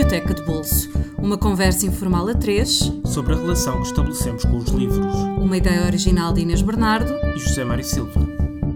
[0.00, 0.88] Biblioteca de Bolso.
[1.18, 5.14] Uma conversa informal a três sobre a relação que estabelecemos com os livros.
[5.38, 8.18] Uma ideia original de Inês Bernardo e José Mário Silva.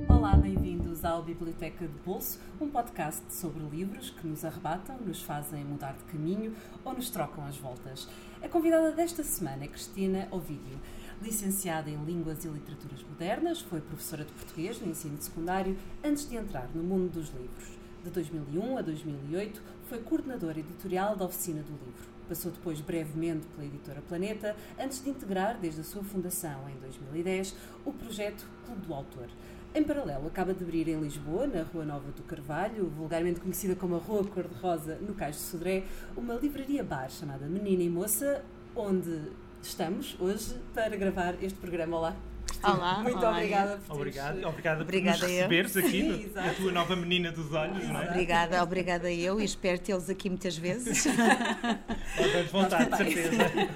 [0.07, 5.65] Olá, bem-vindos ao Biblioteca de Bolso, um podcast sobre livros que nos arrebatam, nos fazem
[5.65, 6.53] mudar de caminho
[6.85, 8.07] ou nos trocam as voltas.
[8.43, 10.79] A convidada desta semana é Cristina Ovídio.
[11.23, 16.37] Licenciada em Línguas e Literaturas Modernas, foi professora de português no ensino secundário antes de
[16.37, 17.84] entrar no mundo dos livros.
[18.05, 22.05] De 2001 a 2008, foi coordenadora editorial da Oficina do Livro.
[22.29, 27.57] Passou depois brevemente pela editora Planeta, antes de integrar, desde a sua fundação em 2010,
[27.83, 29.29] o projeto Clube do Autor.
[29.75, 33.97] Em paralelo, acaba de abrir em Lisboa, na Rua Nova do Carvalho, vulgarmente conhecida como
[33.97, 38.45] a Rua Cor-de-Rosa, no Cais de Sodré, uma livraria-bar chamada Menina e Moça,
[38.77, 41.97] onde estamos hoje para gravar este programa.
[41.97, 42.34] Olá!
[42.63, 46.55] Olá, muito olá, obrigada por Obrigado, obrigada, obrigada por nos receberes aqui, Sim, no, a
[46.55, 48.09] tua nova menina dos olhos, não é?
[48.11, 51.05] Obrigada, obrigada eu e espero tê-los aqui muitas vezes.
[52.33, 53.69] Damos vontade, de certeza.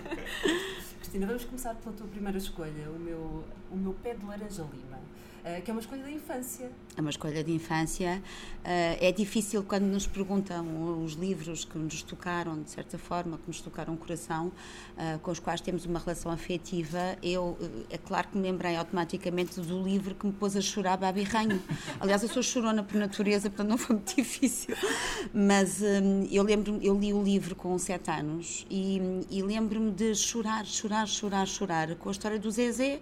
[0.98, 4.98] Cristina, vamos começar pela tua primeira escolha, o meu, o meu pé de laranja lima.
[5.48, 6.70] Uh, que é uma escolha da infância.
[6.96, 8.22] É uma escolha de infância.
[8.58, 13.46] Uh, é difícil quando nos perguntam os livros que nos tocaram, de certa forma, que
[13.46, 17.16] nos tocaram o coração, uh, com os quais temos uma relação afetiva.
[17.22, 17.56] Eu,
[17.88, 21.62] é claro que me lembrei automaticamente do livro que me pôs a chorar Babi Ranho.
[21.98, 24.74] Aliás, eu sou chorona por natureza, portanto não foi muito difícil.
[25.32, 25.80] Mas
[26.30, 31.06] eu lembro eu li o livro com sete anos e, e lembro-me de chorar, chorar,
[31.06, 33.00] chorar, chorar com a história do Zezé.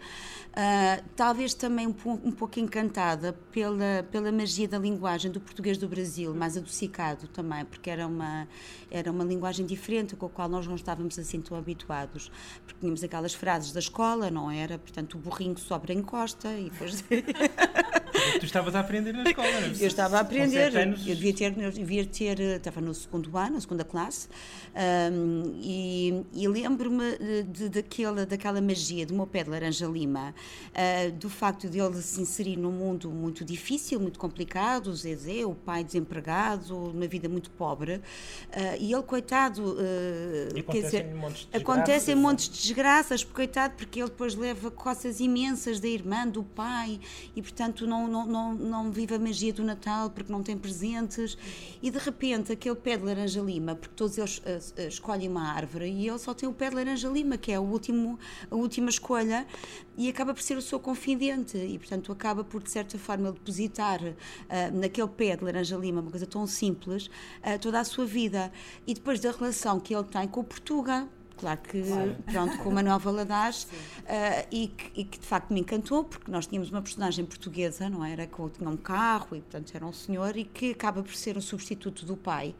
[1.16, 1.92] talvez também um
[2.27, 7.64] um pouco encantada pela, pela magia da linguagem do português do Brasil, mais adocicado também,
[7.64, 8.46] porque era uma,
[8.90, 12.30] era uma linguagem diferente com a qual nós não estávamos assim tão habituados,
[12.64, 14.78] porque tínhamos aquelas frases da escola, não era?
[14.78, 17.02] Portanto, o burrinho sobra encosta e depois.
[18.39, 19.70] tu estavas a aprender na escola, não é?
[19.81, 21.06] Eu estava a aprender, anos...
[21.06, 24.28] eu devia ter, eu devia ter, estava no segundo ano, na segunda classe,
[25.12, 30.34] um, e, e lembro-me de, de, daquela, daquela magia do meu pé de laranja lima,
[30.71, 35.44] uh, do facto de ele se inserir num mundo muito difícil, muito complicado, o Zezé,
[35.44, 38.03] o pai desempregado, numa vida muito pobre, uh,
[38.78, 41.06] e ele, coitado, uh, quer dizer,
[41.53, 47.00] acontecem montes de desgraças, coitado, porque ele depois leva coças imensas da irmã, do pai,
[47.34, 51.37] e portanto não, não, não, não vive a magia do Natal porque não tem presentes,
[51.83, 55.91] e de repente aquele pé de laranja lima, porque todos eles uh, escolhem uma árvore,
[55.91, 58.19] e ele só tem o pé de laranja lima, que é o último,
[58.50, 59.47] a última escolha,
[59.97, 64.00] e acaba por ser o seu confidente, e portanto acaba por de certa forma depositar
[64.03, 64.15] uh,
[64.73, 68.53] naquele pé de laranja lima uma coisa tão simples uh, toda a sua vida.
[68.87, 72.16] E depois da relação que ele tem com o Portugal Claro que, claro.
[72.24, 73.64] pronto, com o Manuel Valadares,
[74.04, 77.91] uh, e, que, e, que, de facto me encantou, porque nós tínhamos uma personagem portuguesa,
[77.91, 78.26] não era?
[78.26, 81.41] Que tinha um carro e, portanto, era um senhor, e que acaba por ser um
[81.41, 82.54] substituto do pai.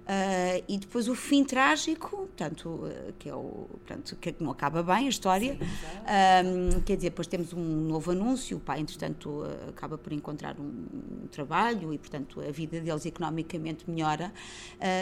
[0.00, 4.82] Uh, e depois o fim trágico, portanto, uh, que é o, portanto, que não acaba
[4.82, 5.56] bem a história.
[5.56, 10.58] Sim, quer dizer, depois temos um novo anúncio, o pai, entretanto, uh, acaba por encontrar
[10.58, 14.32] um, um, trabalho e, portanto, a vida deles economicamente melhora,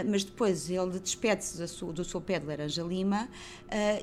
[0.07, 3.29] mas depois ele despede-se do, do seu pé de laranja lima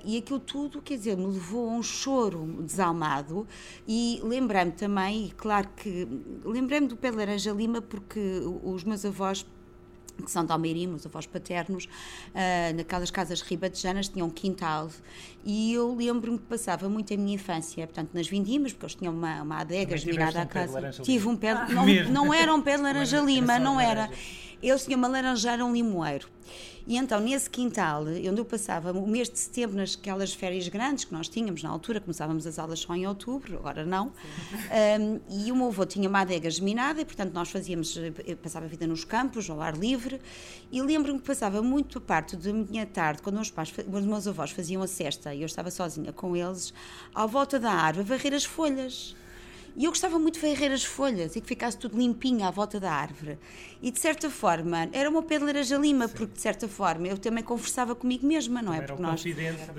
[0.04, 3.48] e aquilo tudo, quer dizer, me levou a um choro desalmado.
[3.88, 6.08] E lembrei-me também, e claro que
[6.44, 9.46] lembrei-me do pé de laranja lima porque os meus avós
[10.24, 14.90] que são de Almeirim, os avós paternos, uh, naquelas casas ribatejanas tinham um quintal
[15.46, 19.14] e eu lembro-me que passava muito a minha infância, portanto, nas vindimas, porque eles tinham
[19.14, 20.90] uma, uma adega mirada um à casa.
[21.04, 24.10] Tive um pé, de, não, não era um pé de laranja lima, não era.
[24.62, 26.28] Eles tinham uma laranjeira, um limoeiro.
[26.88, 31.12] E então, nesse quintal, onde eu passava o mês de setembro, nasquelas férias grandes que
[31.12, 34.12] nós tínhamos na altura, começávamos as aulas só em outubro, agora não,
[35.00, 38.66] um, e o meu avô tinha uma adega geminada, e portanto nós fazíamos, eu passava
[38.66, 40.22] a vida nos campos, ao ar livre,
[40.72, 44.28] e lembro-me que passava muito a parte da minha tarde, quando os, pais, os meus
[44.28, 46.74] avós faziam a cesta e eu estava sozinha com eles,
[47.14, 49.16] à volta da árvore, varrer as folhas.
[49.76, 52.80] E eu gostava muito de varrer as folhas e que ficasse tudo limpinho à volta
[52.80, 53.38] da árvore.
[53.82, 57.94] E de certa forma, era uma laranja lima, porque de certa forma eu também conversava
[57.94, 58.82] comigo mesma, não é?
[58.82, 59.24] Porque nós,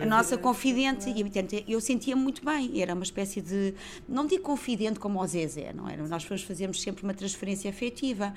[0.00, 3.74] a nossa confidente, e eu sentia muito bem, era uma espécie de,
[4.08, 6.06] não digo confidente como o Zezé, não era?
[6.06, 8.34] Nós fazíamos sempre uma transferência afetiva.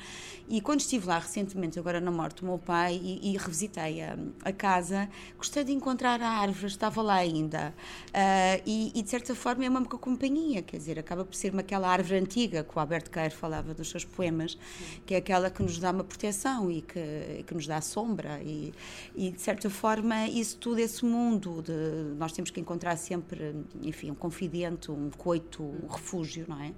[0.47, 4.17] E quando estive lá recentemente, agora na morte do meu pai, e, e revisitei a,
[4.43, 7.73] a, casa, gostei de encontrar a árvore, estava lá ainda.
[8.07, 11.61] Uh, e, e, de certa forma é uma companhia, quer dizer, acaba por ser uma,
[11.61, 14.57] aquela árvore antiga que o Alberto Queiro falava dos seus poemas,
[15.05, 18.41] que é aquela que nos dá uma proteção e que, que nos dá sombra.
[18.43, 18.73] E,
[19.15, 24.11] e, de certa forma, isso tudo, esse mundo, de, nós temos que encontrar sempre, enfim,
[24.11, 26.71] um confidente, um coito, um refúgio, não é?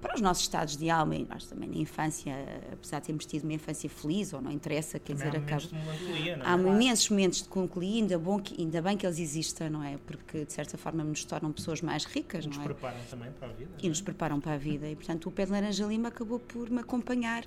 [0.00, 2.34] Para os nossos estados de alma, e nós também na infância,
[2.72, 5.62] apesar de termos tido uma infância feliz, ou não interessa, quer também dizer, há acaba.
[5.72, 6.74] Momentos há é?
[6.74, 9.96] imensos momentos de concolia, ainda, bom que, ainda bem que eles existem, não é?
[10.06, 12.68] Porque, de certa forma, nos tornam pessoas mais ricas, nos não é?
[12.68, 13.70] Nos preparam também para a vida.
[13.82, 14.88] E nos preparam para a vida.
[14.88, 17.46] E, portanto, o Pé de Laranja Lima acabou por me acompanhar uh,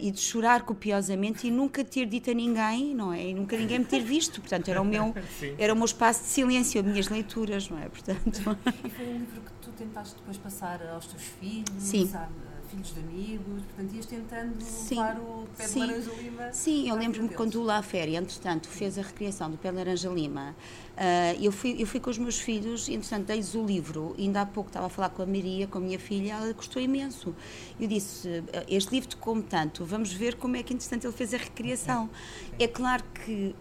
[0.00, 3.26] e de chorar copiosamente e nunca ter dito a ninguém, não é?
[3.26, 4.40] E nunca ninguém me ter visto.
[4.40, 5.14] Portanto, era o meu,
[5.58, 7.88] era o meu espaço de silêncio, as minhas leituras, não é?
[7.88, 8.58] Portanto...
[8.84, 12.06] E foi um livro que tu tentaste depois passar aos teus filhos, Sim.
[12.06, 12.32] Sabe?
[12.66, 14.96] filhos de amigos, portanto ias tentando Sim.
[14.96, 15.80] levar o pé Sim.
[15.80, 16.52] de laranja lima.
[16.52, 20.08] Sim, eu lembro-me quando o La Féria, entretanto, fez a recriação do pé de laranja
[20.08, 20.54] lima,
[20.96, 24.46] uh, eu, fui, eu fui com os meus filhos, entretanto, dei-lhes o livro, ainda há
[24.46, 27.34] pouco estava a falar com a Maria, com a minha filha, ela gostou imenso.
[27.78, 31.34] Eu disse, este livro te como tanto, vamos ver como é que, entretanto, ele fez
[31.34, 32.10] a recriação.
[32.58, 33.54] É claro que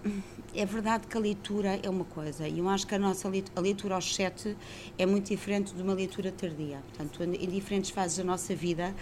[0.56, 3.60] é verdade que a leitura é uma coisa, e eu acho que a nossa leitura,
[3.60, 4.56] a leitura aos sete
[4.98, 6.82] é muito diferente de uma leitura tardia.
[6.88, 8.94] Portanto, em diferentes fases da nossa vida,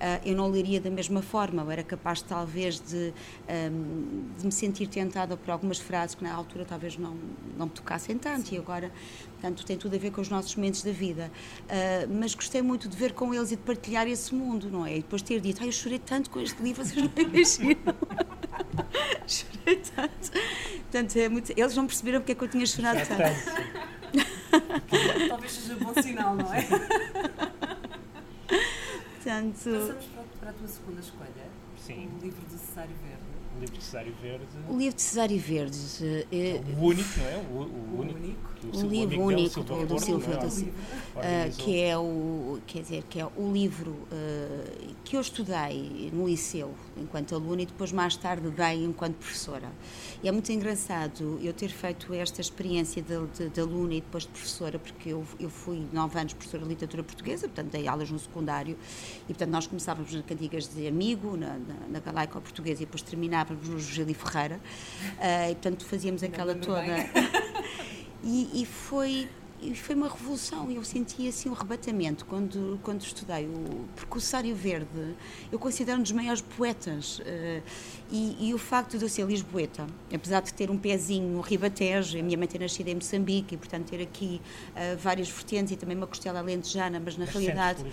[0.00, 1.62] uh, eu não leria da mesma forma.
[1.62, 3.12] Eu era capaz, talvez, de,
[4.38, 7.16] de, me sentir tentada por algumas frases que na altura talvez não,
[7.56, 8.90] não me tocassem tanto, e agora,
[9.32, 11.30] portanto, tem tudo a ver com os nossos momentos da vida.
[11.64, 14.98] Uh, mas gostei muito de ver com eles e de partilhar esse mundo, não é?
[14.98, 17.94] E depois ter dito, ah, eu chorei tanto com este livro, vocês não imaginam.
[19.26, 20.30] chorei tanto.
[20.90, 23.22] Portanto, é muito, eles não perceberam porque é que eu tinha chorado tanto.
[25.28, 26.62] Talvez seja bom sinal, não é?
[29.14, 30.06] Portanto, Passamos
[30.40, 31.30] para a tua segunda escolha.
[31.76, 32.10] Sim.
[32.18, 33.22] O livro do Cesário Verde.
[33.56, 34.46] O livro de Cesário Verde.
[34.68, 35.78] O livro de Cesário Verde.
[36.32, 37.36] É, o único, não é?
[37.36, 38.18] O, o, o único.
[38.18, 38.50] único.
[38.76, 40.70] O, livro único do, do Silva, do, uh,
[41.56, 46.72] que é o, quer dizer, que é o livro uh, que eu estudei no liceu
[46.96, 49.68] enquanto aluna e depois mais tarde dei enquanto professora.
[50.22, 54.22] E é muito engraçado eu ter feito esta experiência de, de, de aluna e depois
[54.22, 58.08] de professora, porque eu, eu fui nove anos professora de literatura portuguesa, portanto dei aulas
[58.08, 58.78] no secundário
[59.24, 63.02] e portanto nós começávamos nas cantigas de amigo, na, na, na galaica portuguesa e depois
[63.02, 64.60] terminávamos no José Ferreira.
[65.18, 66.84] Uh, e portanto fazíamos aquela toda...
[68.22, 69.30] E, e, foi
[69.62, 70.70] e foi uma revolução.
[70.70, 73.46] Eu senti assim um arrebatamento quando, quando estudei.
[73.46, 75.14] O, porque o Sário Verde
[75.52, 77.18] eu considero um dos maiores poetas.
[77.18, 77.62] Uh,
[78.10, 82.18] e, e, o facto de eu ser lisboeta, apesar de ter um pezinho no Ribatejo,
[82.18, 84.40] a minha mãe ter nascido em Moçambique e, portanto, ter aqui
[84.70, 87.84] uh, várias vertentes e também uma costela alentejana, mas na mas realidade,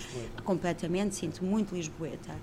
[0.44, 2.36] completamente, sinto muito lisboeta.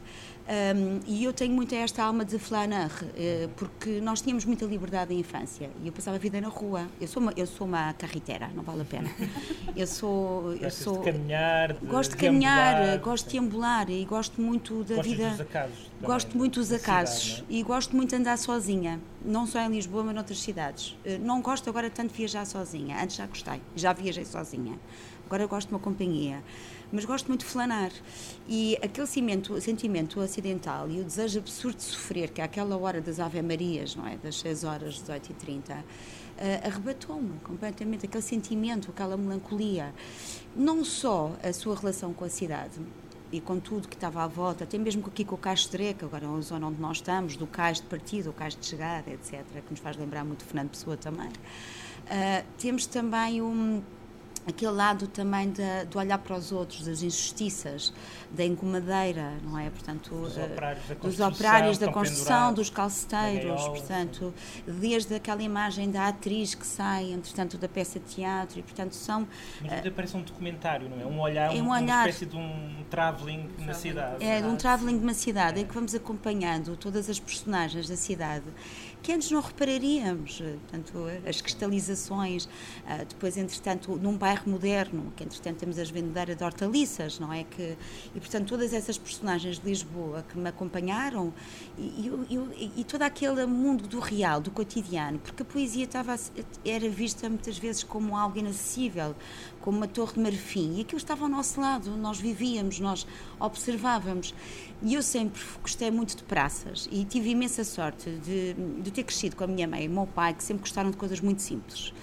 [0.47, 5.15] Um, e eu tenho muito esta alma de flaneur, uh, porque nós tínhamos muita liberdade
[5.15, 6.87] em infância e eu passava a vida na rua.
[7.01, 9.11] Eu sou uma, eu sou uma carretera, não vale a pena.
[9.75, 10.55] Eu sou.
[10.61, 15.03] eu sou de caminhar, de gosto de caminhar, gosto de ambular e gosto muito da
[15.03, 15.31] vida.
[15.31, 17.59] Dos acasos gosto muito dos acasos cidade, é?
[17.59, 20.91] e gosto muito de andar sozinha, não só em Lisboa, mas noutras cidades.
[21.05, 24.79] Uh, não gosto agora tanto de viajar sozinha, antes já gostei, já viajei sozinha.
[25.27, 26.43] Agora gosto de uma companhia
[26.93, 27.91] mas gosto muito de flanar.
[28.49, 33.01] E aquele sentimento, sentimento acidental e o desejo absurdo de sofrer, que é aquela hora
[33.01, 34.17] das Ave-Marias, não é?
[34.17, 35.83] Das 6 horas, 18 e 30, uh,
[36.67, 38.07] arrebatou-me completamente.
[38.07, 39.95] Aquele sentimento, aquela melancolia.
[40.55, 42.81] Não só a sua relação com a cidade,
[43.35, 46.07] e com tudo que estava à volta, até mesmo aqui com o Cais de Treca,
[46.07, 49.11] agora é a zona onde nós estamos, do cais de partida, o cais de chegada,
[49.11, 51.29] etc., que nos faz lembrar muito Fernando Pessoa também.
[51.29, 53.83] Uh, temos também um
[54.47, 57.93] aquele lado também de, de, olhar para os outros, das injustiças,
[58.31, 59.71] da engomadeira, não é?
[59.71, 64.35] Portanto, dos eh, operários da construção, operários da construção dos calceteiros, portanto,
[64.67, 69.27] desde aquela imagem da atriz que sai, entretanto, da peça de teatro, e portanto são...
[69.61, 71.07] Mas uh, parece um documentário, não é?
[71.07, 74.25] Um olhar, é um, olhar, uma espécie de um travelling na cidade.
[74.25, 75.63] É, de um travelling de uma cidade, é.
[75.63, 78.45] em que vamos acompanhando todas as personagens da cidade
[79.05, 80.39] que antes não repararíamos.
[80.39, 82.49] Portanto, as cristalizações,
[82.87, 87.45] ah, depois, entretanto, num bairro moderno, que entretanto temos as vendedeiras de hortaliças, não é?
[87.45, 87.77] Que,
[88.15, 91.35] e, portanto, todas essas personagens de Lisboa que me acompanharam
[91.77, 96.19] e, e, e todo aquele mundo do real, do cotidiano, porque a poesia estava,
[96.65, 99.15] era vista muitas vezes como algo inacessível,
[99.65, 103.07] como uma torre de marfim, e aquilo estava ao nosso lado, nós vivíamos, nós
[103.41, 104.35] observávamos.
[104.83, 108.53] E eu sempre gostei muito de praças e tive imensa sorte de,
[108.83, 110.99] de ter crescido com a minha mãe e o meu pai, que sempre gostaram de
[110.99, 111.95] coisas muito simples.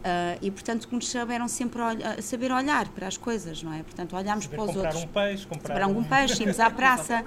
[0.00, 1.82] Uh, e portanto que nos souberam sempre
[2.22, 3.82] saber olhar para as coisas, não é?
[3.82, 5.04] Portanto, olharmos saber para os comprar outros.
[5.04, 7.22] Um peixe, comprar, algum peixe, irmos à praça.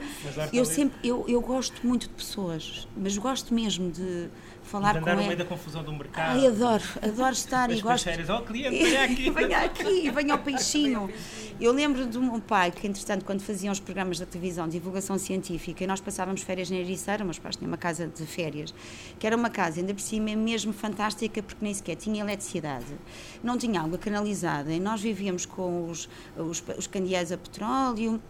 [0.52, 4.28] eu sempre, eu, eu gosto muito de pessoas, mas gosto mesmo de
[4.64, 6.40] falar de andar com no meio da confusão do mercado.
[6.40, 8.10] Ai, adoro, adoro estar As e gosto.
[8.10, 9.30] Ó, oh, cliente, venha aqui.
[9.30, 11.10] venha aqui, venha ao peixinho.
[11.64, 15.18] Eu lembro do meu pai que, entretanto, quando faziam os programas da televisão de divulgação
[15.18, 18.76] científica, e nós passávamos férias na Ericeira, meus pais tinham uma casa de férias,
[19.18, 22.94] que era uma casa, ainda por cima, mesmo fantástica, porque nem sequer tinha eletricidade,
[23.42, 28.22] não tinha água canalizada, e nós vivíamos com os, os, os candeeiros a petróleo,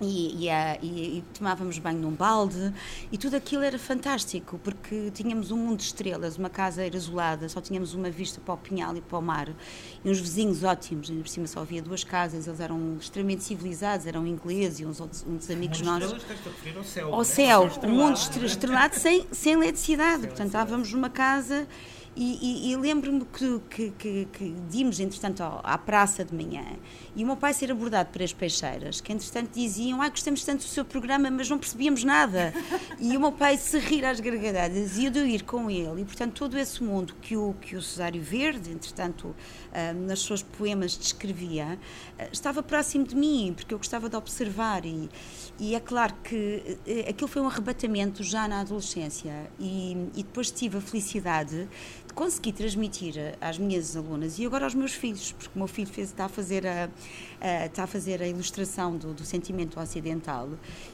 [0.00, 0.50] e, e,
[0.82, 2.72] e, e, tomávamos banho num balde.
[3.12, 7.48] E tudo aquilo era fantástico porque tínhamos um mundo de estrelas, uma casa era isolada,
[7.48, 9.48] só tínhamos uma vista para o pinhal e para o mar.
[10.04, 14.06] E uns vizinhos ótimos, ainda por cima só havia duas casas, eles eram extremamente civilizados,
[14.06, 16.24] eram ingleses e uns, outros, uns amigos nossos.
[16.72, 17.24] Ao céu, ao né?
[17.24, 21.66] céu, um mundo estrelado sem, sem eletricidade, portanto estávamos numa casa
[22.16, 26.64] e, e, e lembro-me que, que, que, que dimos, entretanto, à praça de manhã
[27.14, 30.60] e o meu pai ser abordado por as peixeiras, que entretanto diziam: Ah, gostamos tanto
[30.60, 32.52] do seu programa, mas não percebíamos nada.
[32.98, 36.02] e o meu pai se rir às gargalhadas e eu de ir com ele.
[36.02, 39.34] E portanto, todo esse mundo que o, que o Cesário Verde, entretanto,
[39.72, 41.78] ah, nas suas poemas descrevia,
[42.18, 44.84] ah, estava próximo de mim, porque eu gostava de observar.
[44.84, 45.08] E,
[45.58, 49.50] e é claro que eh, aquilo foi um arrebatamento já na adolescência.
[49.58, 51.68] E, e depois tive a felicidade
[52.12, 56.08] consegui transmitir às minhas alunas e agora aos meus filhos, porque o meu filho fez,
[56.08, 56.88] está, a fazer a,
[57.40, 60.48] a, está a fazer a ilustração do, do, sentimento ocidental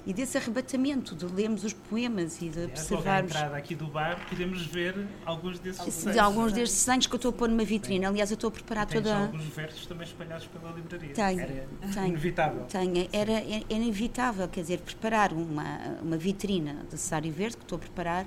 [0.07, 3.33] e desse arrebatamento de lermos os poemas e de observarmos.
[3.33, 6.13] Na entrada aqui do bar podemos ver alguns desses desenhos.
[6.13, 8.05] De alguns destes desenhos que eu estou a pôr numa vitrine.
[8.05, 9.17] Aliás, eu estou a preparar toda.
[9.17, 11.15] alguns versos também espalhados pela livraria.
[11.15, 12.65] Tenho, era tenho, inevitável.
[12.65, 17.77] Tenho, era, era inevitável, quer dizer, preparar uma, uma vitrina de Cesário Verde que estou
[17.77, 18.27] a preparar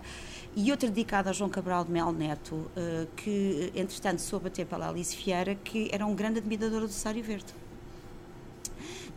[0.55, 4.89] e outra dedicada a João Cabral de Mel Neto, eh, que entretanto soube até pela
[4.89, 7.53] Alice Vieira, que era um grande admirador do Sário Verde.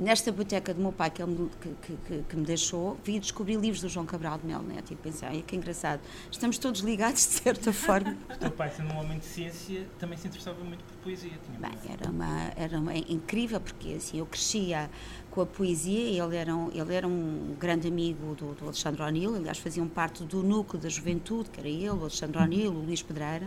[0.03, 3.81] Nesta biblioteca do meu pai, que, ele, que, que, que, me deixou, vi descobrir livros
[3.81, 7.35] do João Cabral de Mel Neto e pensei, ai, que engraçado, estamos todos ligados de
[7.35, 8.17] certa forma.
[8.29, 11.31] o teu pai, sendo um homem de ciência, também se interessava muito por poesia.
[11.47, 14.91] Tinha Bem, era, uma, era uma, incrível, porque assim, eu crescia
[15.31, 16.25] com a poesia.
[16.25, 20.25] Ele era um, ele era um grande amigo do, do Alexandre O'Neill, aliás, faziam parte
[20.25, 23.47] do núcleo da juventude, que era ele, o Alexandre O'Neill, o Luís Pedreira,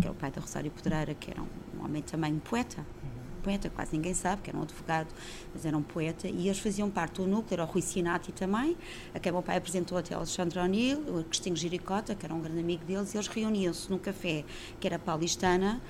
[0.00, 2.86] que é o pai da Rosário Pedreira, que era um, um homem também um poeta
[3.46, 5.06] poeta, quase ninguém sabe, que era um advogado,
[5.54, 8.76] mas era um poeta, e eles faziam parte do núcleo, era o Rui Sinati também,
[9.14, 12.58] a quem meu pai apresentou até Alexandre O'Neill, o Cristinho Giricota, que era um grande
[12.58, 14.44] amigo deles, e eles reuniam-se num café
[14.80, 15.80] que era paulistana,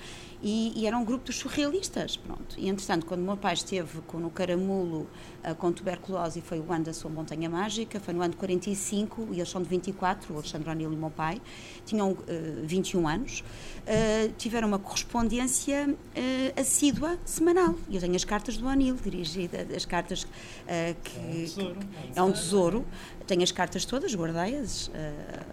[0.43, 2.57] e, e, era um grupo dos surrealistas, pronto.
[2.59, 5.09] E, entretanto, quando meu pai esteve com, no Caramulo
[5.55, 9.29] com tuberculose, e foi o ano da sua montanha mágica, foi no ano de 45,
[9.33, 11.41] e eles são de 24, o Alexandre O'Neill e o meu pai,
[11.85, 12.19] tinham uh,
[12.65, 17.75] 21 anos, uh, tiveram uma correspondência uh, assídua, semanal.
[17.89, 21.77] E eu tenho as cartas do O'Neill, dirigidas, as cartas que, é um tesouro.
[21.77, 22.87] Que, é um tesouro
[23.27, 24.89] tenho as cartas todas, guardei-as.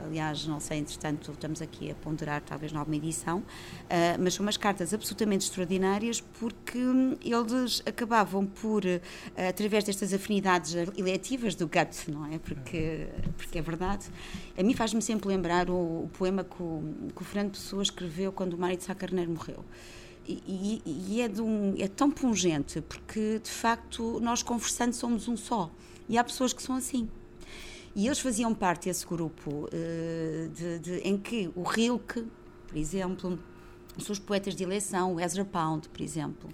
[0.06, 3.42] Aliás, não sei, entretanto, estamos aqui a ponderar talvez nova edição,
[4.20, 9.02] mas são umas cartas absolutamente extraordinárias porque hum, eles acabavam por, uh,
[9.84, 12.40] através destas afinidades eletivas do gut, não é?
[12.40, 14.06] Porque, porque é verdade.
[14.58, 16.82] A mim faz-me sempre lembrar o, o poema que o,
[17.16, 19.64] que o Fernando Pessoa escreveu quando o marido de Sá Carneiro morreu.
[20.26, 25.36] E, e, e é, um, é tão pungente porque, de facto, nós conversando somos um
[25.36, 25.70] só.
[26.08, 27.10] E há pessoas que são assim.
[27.96, 32.26] E eles faziam parte desse grupo uh, de, de, em que o Rilke,
[32.68, 33.38] por exemplo,
[33.96, 36.50] os seus poetas de eleição, o Ezra Pound, por exemplo,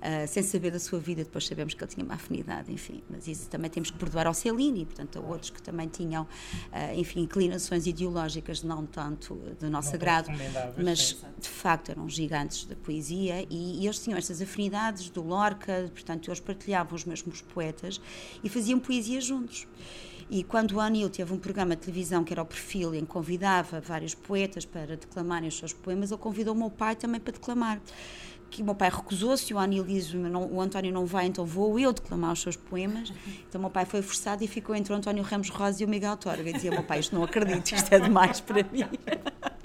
[0.00, 3.26] uh, sem saber da sua vida, depois sabemos que ele tinha uma afinidade, enfim, mas
[3.26, 7.20] isso também temos que perdoar ao Cellini, portanto, a outros que também tinham, uh, enfim,
[7.20, 10.30] inclinações ideológicas não tanto do nosso agrado,
[10.76, 15.90] mas de facto eram gigantes da poesia e, e eles tinham estas afinidades do Lorca,
[15.92, 18.00] portanto, eles partilhavam os mesmos poetas
[18.42, 19.66] e faziam poesia juntos.
[20.30, 23.06] E quando o Anil teve um programa de televisão que era o perfil, em que
[23.06, 27.32] convidava vários poetas para declamarem os seus poemas, ele convidou o meu pai também para
[27.32, 27.80] declamar.
[28.50, 31.92] Que o meu pai recusou-se, o Anil diz: o António não vai, então vou eu
[31.92, 33.12] declamar os seus poemas.
[33.48, 35.88] Então o meu pai foi forçado e ficou entre o António Ramos Rosa e o
[35.88, 36.48] Miguel Torga.
[36.48, 38.84] E dizia: meu pai, isto não acredito, isto é demais para mim.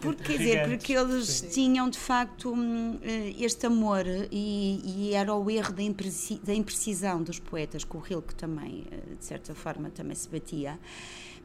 [0.00, 1.48] Porque, quer dizer, porque eles Sim.
[1.48, 6.54] tinham de facto hum, eh, este amor e, e, era o erro da, impreci, da
[6.54, 10.78] imprecisão dos poetas, com o Rilke também, eh, de certa forma, também se batia.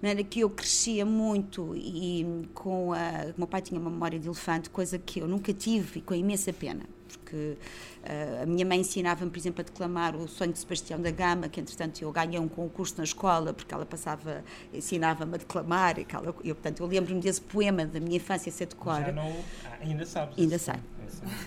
[0.01, 3.31] De maneira que eu crescia muito e com a.
[3.35, 6.15] O meu pai tinha uma memória de elefante, coisa que eu nunca tive e com
[6.15, 7.57] imensa pena porque
[8.03, 11.49] uh, a minha mãe ensinava-me, por exemplo, a declamar o Sonho de Sebastião da Gama,
[11.49, 14.43] que entretanto eu ganhei um concurso na escola, porque ela passava,
[14.73, 18.67] ensinava-me a declamar, e ela, eu, portanto, eu lembro-me desse poema da minha infância ser
[18.67, 19.01] de cor.
[19.01, 20.37] Já não, ah, ainda sabes.
[20.37, 20.75] Ainda sei.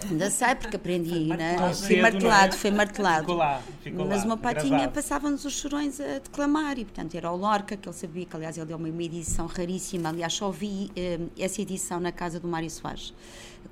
[0.09, 1.57] Ainda sei, porque aprendi, né?
[1.75, 3.23] Fui martelado, foi martelado.
[3.23, 6.85] Ficou lá, ficou Mas lá, o meu pai tinha, passava-nos os chorões a declamar, e
[6.85, 10.33] portanto era o Lorca, que ele sabia, que aliás ele deu uma edição raríssima, aliás
[10.33, 13.13] só vi eh, essa edição na casa do Mário Soares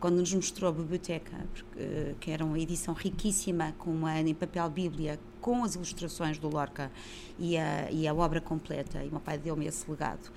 [0.00, 4.68] quando nos mostrou a biblioteca, porque, que era uma edição riquíssima, com uma em papel
[4.68, 6.90] bíblia, com as ilustrações do Lorca
[7.38, 10.30] e a, e a obra completa, e o meu pai deu-me esse legado.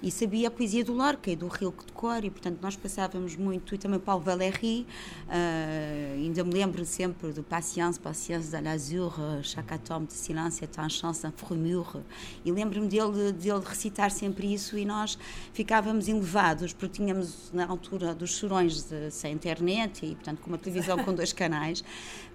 [0.00, 3.34] E sabia a poesia do Lorca e do Rilke de cor, e portanto nós passávamos
[3.36, 4.86] muito, e também Paulo Valéry,
[5.26, 10.88] uh, ainda me lembro sempre do Patience, Patience de l'Azur, chaque atome de silêncio un
[10.88, 12.04] chance, un frumure,
[12.44, 15.18] e lembro-me dele, dele recitar sempre isso, e nós
[15.52, 20.58] ficávamos elevados, porque tínhamos na altura dos chorões de, sem internet, e portanto com uma
[20.58, 21.82] televisão com dois canais,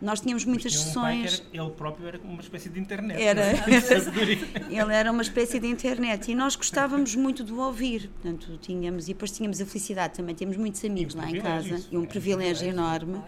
[0.02, 1.44] nós tínhamos muitas sessões.
[1.54, 3.22] Era, ele próprio era uma espécie de internet.
[3.22, 3.52] Era,
[4.70, 8.10] ele era uma espécie de internet e nós gostávamos muito de o ouvir.
[8.22, 11.98] Portanto, tínhamos, e depois tínhamos a felicidade também, temos muitos amigos lá em casa e
[11.98, 13.22] um é, privilégio enorme.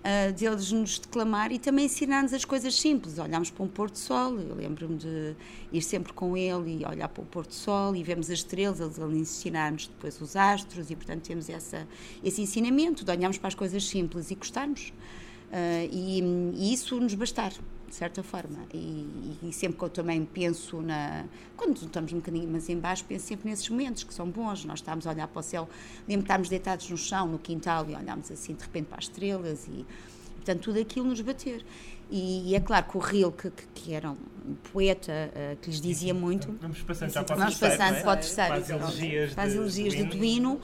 [0.00, 3.18] Uh, deles nos declamar e também ensinar-nos as coisas simples.
[3.18, 5.36] Olhámos para um pôr do sol, eu lembro-me de
[5.70, 8.80] ir sempre com ele e olhar para o pôr do sol e vemos as estrelas,
[8.80, 11.86] eles ensinar-nos depois os astros e, portanto, temos essa,
[12.24, 14.90] esse ensinamento de olharmos para as coisas simples e gostarmos.
[15.50, 16.22] Uh, e,
[16.54, 17.52] e, isso nos bastar,
[17.90, 18.60] de certa forma.
[18.72, 21.24] E, e, sempre que eu também penso na.
[21.56, 24.64] Quando estamos um bocadinho mais embaixo, penso sempre nesses momentos que são bons.
[24.64, 25.68] Nós estamos a olhar para o céu,
[26.08, 29.66] lembro estarmos deitados no chão, no quintal, e olhamos assim de repente para as estrelas,
[29.66, 29.84] e
[30.36, 31.64] portanto tudo aquilo nos bater.
[32.10, 35.80] E, e é claro que o Rilke, que, que era um poeta uh, que lhes
[35.80, 36.56] dizia muito.
[36.60, 38.02] Vamos passando já para o Vamos passando é?
[38.02, 38.48] para o terceiro.
[38.48, 40.60] Para as elegias, para as elegias de, de Duino.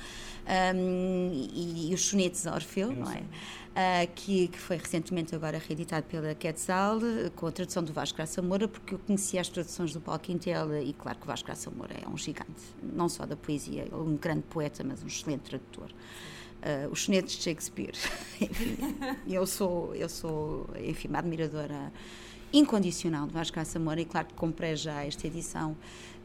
[0.48, 3.20] Um, e, e, os sonetos de Orfeu, não é?
[3.76, 6.98] Uh, que, que, foi recentemente agora reeditado pela Quetzal,
[7.36, 10.80] com a tradução do Vasco Graça Moura, porque eu conhecia as traduções do Paulo Quintela
[10.80, 14.16] e claro que o Vasco Graça Moura é um gigante, não só da poesia, um
[14.16, 15.90] grande poeta, mas um excelente tradutor.
[16.56, 17.94] Uh, os sonetos de Shakespeare.
[18.40, 18.76] enfim,
[19.28, 21.92] eu sou, eu sou, enfim, uma admiradora
[22.52, 25.76] incondicional de Vasco Graça Moura e claro que comprei já esta edição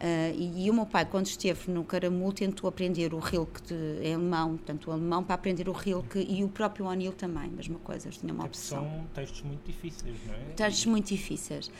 [0.01, 3.75] Uh, e, e, o meu pai, quando esteve no Caramulo, tentou aprender o Rilke de,
[4.01, 7.77] em alemão, portanto, o alemão para aprender o Rilke e o próprio O'Neill também, mesma
[7.77, 8.79] coisa, eles tinham uma opção.
[8.79, 10.37] São textos muito difíceis, não é?
[10.55, 11.71] Textos muito difíceis.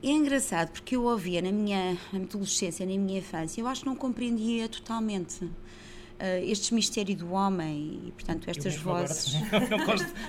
[0.00, 3.80] É engraçado porque eu ouvia na minha, na minha adolescência, na minha infância, eu acho
[3.80, 5.50] que não compreendia totalmente
[6.18, 9.34] uh, estes mistérios do homem e, portanto, estas vozes.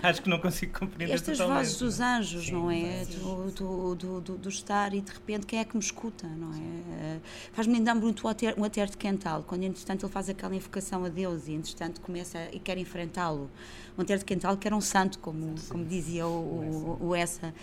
[0.03, 1.65] acho que não consigo compreender Estas totalmente.
[1.65, 3.05] vozes dos anjos, sim, não é?
[3.05, 6.51] Do, do, do, do, do, estar e de repente quem é que me escuta, não
[6.53, 7.17] é?
[7.17, 7.21] Uh,
[7.53, 11.03] Faz-me lembrar muito o Ater, o Ater de Quental, quando entretanto ele faz aquela invocação
[11.05, 13.49] a Deus e entretanto começa e quer enfrentá-lo.
[13.97, 17.53] O Ater de Quental que era um santo, como, como dizia o, o, o Essa.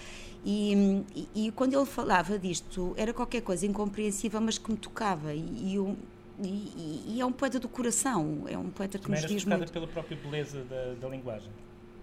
[0.48, 5.35] E, e, e, quando ele falava disto, era qualquer coisa incompreensível, mas que me tocava.
[5.35, 5.96] E, e eu,
[6.42, 9.72] e, e, é um poeta do coração, é um poeta que Também nos diz muito.
[9.72, 11.51] pela própria beleza da, da linguagem.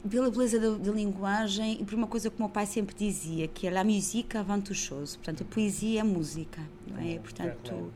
[0.09, 3.47] Pela beleza da, da, linguagem e por uma coisa que o meu pai sempre dizia,
[3.47, 5.17] que é a música avant toute chose.
[5.17, 7.19] Portanto, a poesia é música, não é?
[7.19, 7.91] Portanto, uh,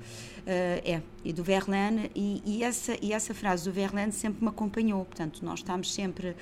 [0.46, 1.02] é.
[1.26, 5.04] E do Verlaine, e, e, essa, e essa frase do Verlaine sempre me acompanhou.
[5.04, 6.36] Portanto, nós estamos sempre uh,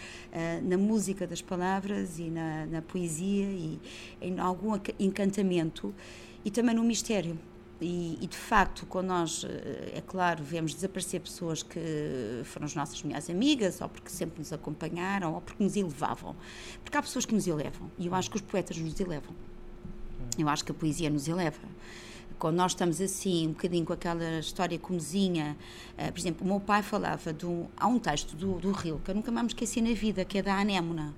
[0.61, 3.79] na música das palavras e na, na poesia e
[4.21, 5.95] em algum encantamento
[6.43, 7.39] e também no mistério.
[7.81, 11.79] E, e, de facto, quando nós, eh, é claro, vemos desaparecer pessoas que
[12.45, 16.35] foram as nossas melhores amigas, ou porque sempre nos acompanharam, ou porque nos elevavam.
[16.83, 19.35] Porque há pessoas que nos elevam, e eu acho que os poetas nos elevam.
[20.37, 21.67] Eu acho que a poesia nos eleva.
[22.39, 25.57] Quando nós estamos assim, um bocadinho com aquela história comezinha,
[25.97, 29.01] uh, por exemplo, o meu pai falava de um, há um texto do, do Rio
[29.03, 31.13] que eu nunca mais me esqueci na vida, que é da Anémona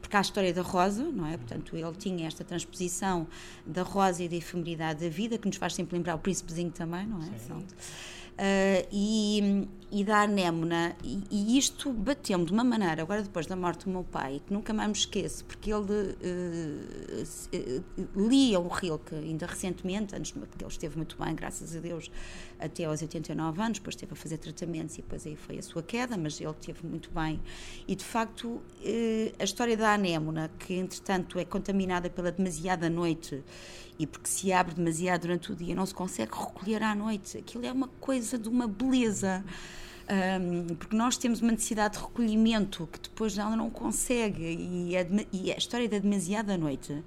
[0.00, 1.36] porque há a história da Rosa, não é?
[1.36, 3.26] Portanto, ele tinha esta transposição
[3.66, 7.06] da Rosa e da efemeridade da vida, que nos faz sempre lembrar o príncipezinho também,
[7.06, 7.28] não é?
[8.34, 13.54] Uh, e, e da anémona, e, e isto bateu-me de uma maneira, agora depois da
[13.54, 17.22] morte do meu pai, que nunca mais me esqueço, porque ele uh,
[17.54, 22.10] uh, lia o Rilke ainda recentemente, antes, porque ele esteve muito bem, graças a Deus,
[22.58, 25.82] até aos 89 anos, depois esteve a fazer tratamentos e depois aí foi a sua
[25.82, 27.40] queda, mas ele esteve muito bem.
[27.86, 28.60] E de facto,
[29.38, 33.42] a história da anémona, que entretanto é contaminada pela demasiada noite
[33.98, 37.38] e porque se abre demasiado durante o dia não se consegue recolher à noite.
[37.38, 39.44] Aquilo é uma coisa de uma beleza.
[40.06, 45.08] Um, porque nós temos uma necessidade de recolhimento que depois ela não consegue e, é
[45.32, 47.02] e a história da demasiada noite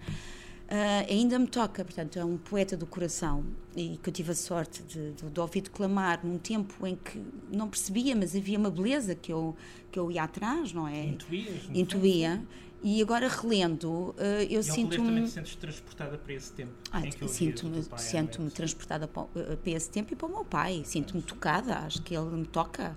[0.68, 3.44] uh, ainda me toca, portanto é um poeta do coração
[3.76, 7.22] e que eu tive a sorte de, de, de ouvir declamar num tempo em que
[7.52, 9.56] não percebia, mas havia uma beleza que eu,
[9.92, 11.06] que eu ia atrás, não é?
[11.06, 12.44] Intuías, Intuía.
[12.84, 14.16] E agora relendo, uh,
[14.50, 15.08] eu sinto-me.
[15.08, 16.72] também te sentes transportada para esse tempo.
[16.92, 20.84] Ah, sinto-me sinto transportada para, uh, para, esse tempo e para o meu pai.
[20.86, 22.96] Sinto-me tocada, acho que ele me toca.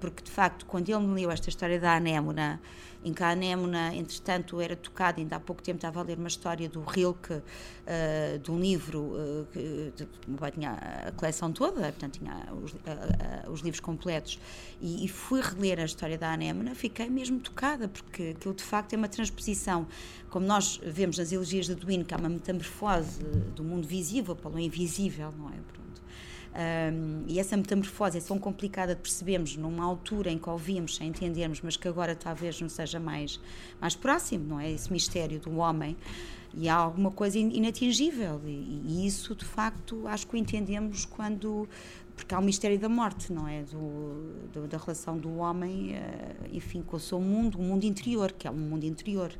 [0.00, 2.60] porque de facto, quando ele me leu esta história da anémona,
[3.04, 6.28] em que a anémona, entretanto, era tocada, ainda há pouco tempo estava a ler uma
[6.28, 9.92] história do Rilke, uh, de um livro, uh, que
[10.52, 10.72] tinha
[11.08, 14.38] a coleção toda, portanto, tinha os, uh, os livros completos,
[14.80, 18.92] e, e, fui reler a história da anémona, fiquei mesmo tocada, porque aquilo de facto
[18.92, 19.86] é uma transposição,
[20.30, 23.22] como nós vemos nas elegias de Duino, que há uma metamorfose
[23.54, 25.52] do mundo visível para o invisível, não é?
[26.54, 31.08] Um, e essa metamorfose é tão complicada de percebermos numa altura em que ouvimos sem
[31.08, 33.40] entendermos, mas que agora talvez não seja mais,
[33.80, 34.70] mais próximo, não é?
[34.70, 35.96] Esse mistério do homem.
[36.54, 38.42] E há alguma coisa inatingível.
[38.44, 41.66] E, e isso, de facto, acho que o entendemos quando.
[42.14, 43.62] Porque há o mistério da morte, não é?
[43.62, 48.30] Do, do da relação do homem, uh, enfim, com o seu mundo, o mundo interior,
[48.30, 49.32] que é um mundo interior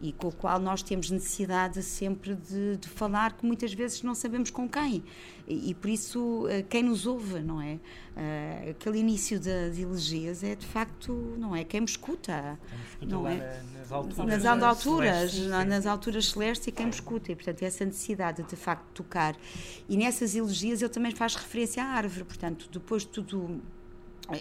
[0.00, 4.14] e com o qual nós temos necessidade sempre de, de falar, que muitas vezes não
[4.14, 5.04] sabemos com quem.
[5.46, 7.74] E, e, por isso, eh, quem nos ouve, não é?
[7.74, 11.64] Uh, aquele início das elegias é de facto, não é?
[11.64, 12.58] Quem me escuta.
[13.02, 13.62] não é?
[13.76, 17.32] nas alturas, nas, alturas, celestes, nas alturas celestes e quem me escuta.
[17.32, 19.36] E portanto, essa necessidade de, de facto tocar.
[19.88, 23.60] E nessas elegias ele também faz referência à árvore, portanto, depois de tudo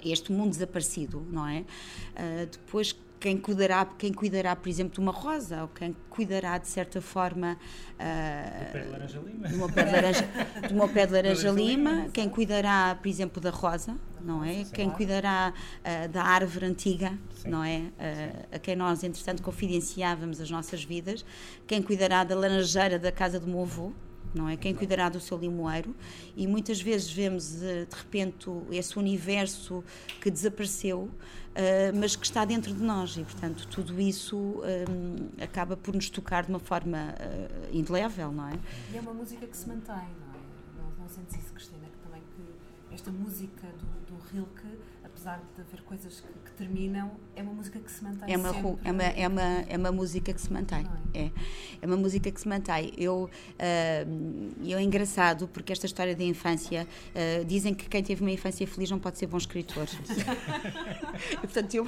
[0.05, 1.61] este mundo desaparecido, não é?
[1.61, 6.67] Uh, depois quem cuidará, quem cuidará, por exemplo, de uma rosa, ou quem cuidará, de
[6.67, 7.57] certa forma,
[7.95, 8.79] uh, de
[9.19, 9.47] lima.
[9.53, 10.27] Uma pé de laranja,
[10.67, 14.63] de uma pé de laranja lima, quem cuidará, por exemplo, da rosa, não é?
[14.73, 17.49] Quem cuidará uh, da árvore antiga, Sim.
[17.49, 17.77] não é?
[17.77, 21.25] Uh, a quem nós, entretanto, confidenciávamos as nossas vidas,
[21.67, 23.91] quem cuidará da laranjeira da casa do meu avô,
[24.33, 24.57] não é?
[24.57, 25.95] Quem cuidará do seu limoeiro
[26.35, 29.83] e muitas vezes vemos de repente esse universo
[30.21, 31.09] que desapareceu
[31.59, 36.09] uh, mas que está dentro de nós e, portanto, tudo isso um, acaba por nos
[36.09, 37.15] tocar de uma forma
[37.71, 38.53] indelével, não é?
[38.93, 40.39] E é uma música que se mantém, não é?
[40.77, 44.67] Não, não sentes isso, Cristina, que também que esta música do, do Rilke
[45.19, 48.53] apesar de haver coisas que, que, terminam, é uma música que se mantém é uma,
[48.53, 48.77] sempre.
[48.85, 50.87] É uma, é, uma, é uma música que se mantém.
[51.13, 51.23] É?
[51.23, 51.31] é?
[51.81, 52.93] É, uma música que se mantém.
[52.97, 58.21] Eu, uh, eu é engraçado porque esta história da infância, uh, dizem que quem teve
[58.21, 59.87] uma infância feliz não pode ser bom escritor.
[61.31, 61.87] e, portanto, eu...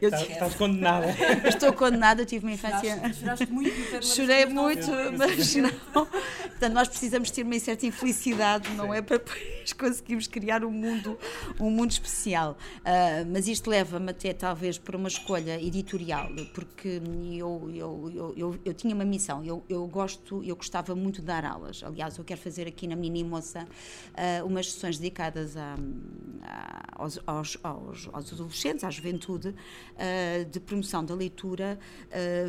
[0.00, 1.06] eu estás, estás condenada.
[1.48, 2.94] Estou condenada, tive uma infância...
[2.96, 4.04] Choraste, choraste muito.
[4.04, 6.06] Chorei muito, mas não.
[6.06, 9.02] Portanto, nós precisamos ter uma certa infelicidade, não é?
[9.02, 11.18] Para depois conseguirmos criar um mundo,
[11.58, 12.51] um mundo especial.
[12.52, 17.00] Uh, mas isto leva-me até talvez para uma escolha editorial, porque
[17.32, 21.26] eu, eu, eu, eu, eu tinha uma missão, eu, eu gosto, eu gostava muito de
[21.26, 21.82] dar aulas.
[21.82, 25.76] Aliás, eu quero fazer aqui na Menina e Moça uh, umas sessões dedicadas a,
[26.42, 31.78] a, aos, aos, aos, aos, adolescentes, à juventude, uh, de promoção da leitura,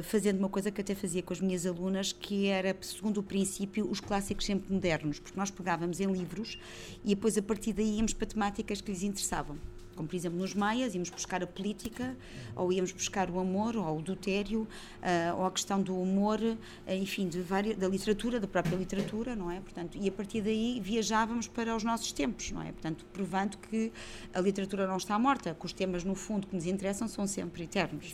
[0.04, 3.90] fazendo uma coisa que até fazia com as minhas alunas, que era, segundo o princípio,
[3.90, 6.60] os clássicos sempre modernos, porque nós pegávamos em livros
[7.04, 9.58] e depois a partir daí íamos para temáticas que lhes interessavam
[9.96, 12.16] como por exemplo nos Maias, íamos buscar a política,
[12.56, 16.58] ou íamos buscar o amor, ou o adultério, uh, ou a questão do humor, uh,
[16.94, 19.60] enfim, de várias, da literatura, da própria literatura, não é?
[19.60, 22.72] Portanto, e a partir daí viajávamos para os nossos tempos, não é?
[22.72, 23.92] Portanto, provando que
[24.34, 27.64] a literatura não está morta, que os temas, no fundo, que nos interessam são sempre
[27.64, 28.14] eternos.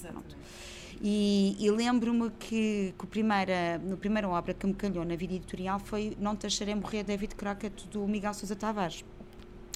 [1.02, 5.80] E, e lembro-me que, que primeira, a primeira obra que me calhou na vida editorial
[5.80, 9.06] foi Não Te Acharei Morrer, David Crockett, do Miguel Sousa Tavares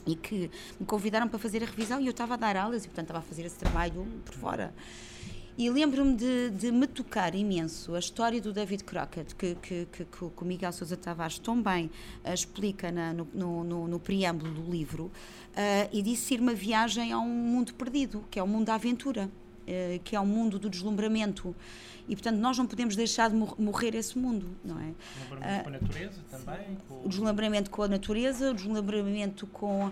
[0.06, 2.88] e que me convidaram para fazer a revisão e eu estava a dar aulas e,
[2.88, 4.74] portanto, estava a fazer esse trabalho por fora.
[5.56, 10.06] E lembro-me de, de, me tocar imenso a história do David Crockett, que, que, que,
[10.06, 11.92] que o Miguel Sousa Tavares tão bem
[12.26, 13.28] uh, explica na, no,
[13.64, 15.12] no, no, preâmbulo do livro, uh,
[15.92, 19.30] e disse ir uma viagem a um mundo perdido, que é o mundo da aventura,
[20.04, 21.56] que é o mundo do deslumbramento
[22.08, 24.94] e portanto nós não podemos deixar de morrer esse mundo, não é?
[25.22, 26.78] Deslumbramento com a natureza também?
[26.88, 27.06] Com...
[27.06, 29.92] O deslumbramento com a natureza, o deslumbramento com, uh,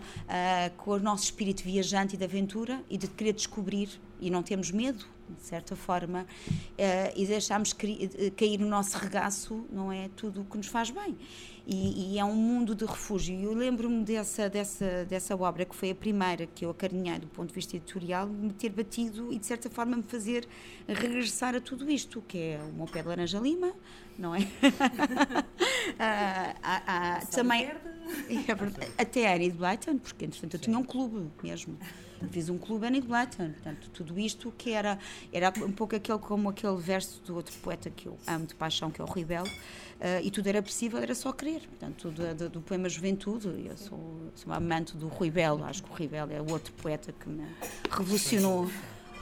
[0.77, 4.71] com o nosso espírito viajante e de aventura e de querer descobrir e não temos
[4.71, 10.10] medo, de certa forma, uh, e deixarmos cair no nosso regaço, não é?
[10.15, 11.17] Tudo o que nos faz bem
[11.65, 13.39] e, e, é um mundo de refúgio.
[13.39, 17.50] Eu lembro-me dessa, dessa, dessa obra, que foi a primeira que eu acarinhei do ponto
[17.50, 20.47] de vista editorial, me ter batido e de certa forma me fazer
[20.88, 23.74] regressar a tudo isto, que é o meu pé de laranja lima,
[24.17, 24.39] não é?
[26.00, 27.78] ah, ah, ah, também, é
[28.97, 31.78] até a Annie Blyton, porque entretanto eu tinha um clube mesmo.
[32.30, 35.00] Fiz um clube Annie Blyton, portanto, tudo isto que era,
[35.34, 38.91] era um pouco aquele, como aquele verso do outro poeta que eu amo de paixão,
[38.91, 39.45] que é o Ribel,
[40.02, 41.50] Uh, e tudo era possível, era só querer.
[41.59, 45.89] Portanto, do, do, do poema Juventude, eu sou, sou amante do Rui Belo, acho que
[45.91, 47.45] o Rui Belo é outro poeta que me
[47.89, 48.69] revolucionou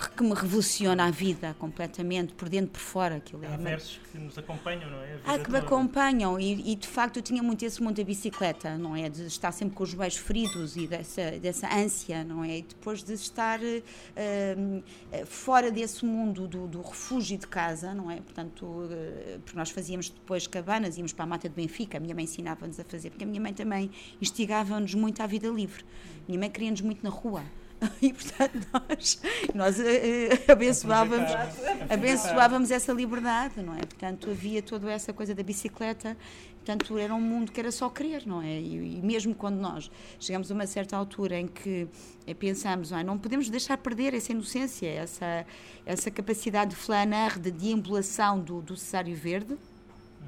[0.07, 3.15] que me revoluciona a vida completamente, por dentro por fora.
[3.15, 5.19] Aquilo Há é versos que nos acompanham, não é?
[5.25, 8.77] Ah, que me acompanham e, e, de facto eu tinha muito esse mundo da bicicleta,
[8.77, 9.09] não é?
[9.09, 12.59] De estar sempre com os joelhos feridos e dessa, dessa ânsia, não é?
[12.59, 18.17] E depois de estar uh, fora desse mundo do, do, refúgio de casa, não é?
[18.17, 22.15] Portanto, uh, porque nós fazíamos depois cabanas, íamos para a Mata de Benfica, a minha
[22.15, 25.83] mãe ensinava-nos a fazer, porque a minha mãe também instigava-nos muito à vida livre.
[25.83, 27.43] A minha mãe queria-nos muito na rua.
[28.01, 29.21] E portanto nós,
[29.53, 31.31] nós uh, abençoávamos,
[31.89, 33.79] abençoávamos essa liberdade, não é?
[33.79, 36.17] Portanto havia toda essa coisa da bicicleta,
[36.57, 38.59] portanto era um mundo que era só querer, não é?
[38.59, 39.89] E, e mesmo quando nós
[40.19, 41.87] chegamos a uma certa altura em que
[42.27, 45.45] eh, pensamos, não, não podemos deixar perder essa inocência, essa,
[45.85, 49.57] essa capacidade de flanar, de deambulação do, do Cesário Verde,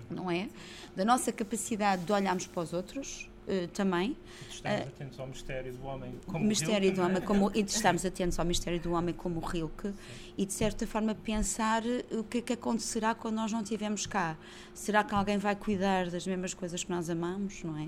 [0.10, 0.50] não é?
[0.96, 4.16] Da nossa capacidade de olharmos para os outros, uh, também.
[4.50, 8.06] Estamos uh, atentos ao mistério do homem como mistério Rilke, do homem como e estamos
[8.06, 9.94] atentos ao mistério do homem como Rilke
[10.38, 14.38] e de certa forma pensar o que é que acontecerá quando nós não estivermos cá.
[14.74, 17.88] Será que alguém vai cuidar das mesmas coisas que nós amamos, não é?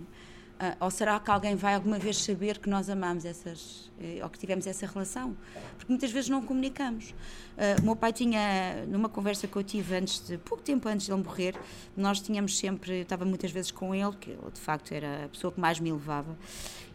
[0.63, 4.29] Uh, ou será que alguém vai alguma vez saber que nós amamos essas, eh, ou
[4.29, 5.35] que tivemos essa relação?
[5.77, 7.09] Porque muitas vezes não comunicamos.
[7.09, 11.05] Uh, o meu pai tinha, numa conversa que eu tive antes de, pouco tempo antes
[11.05, 11.59] de ele morrer,
[11.97, 15.27] nós tínhamos sempre, eu estava muitas vezes com ele, que ele de facto era a
[15.27, 16.33] pessoa que mais me levava,